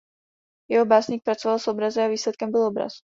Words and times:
Jako 0.69 0.85
básník 0.85 1.23
pracoval 1.23 1.59
s 1.59 1.67
obrazy 1.67 2.01
a 2.01 2.07
výsledkem 2.07 2.51
byl 2.51 2.61
obraz. 2.61 2.93